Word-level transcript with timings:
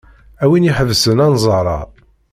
A 0.43 0.45
win 0.49 0.69
iḥebsen 0.69 1.23
anẓar-a. 1.25 1.79